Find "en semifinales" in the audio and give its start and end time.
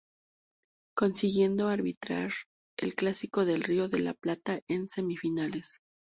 4.67-5.77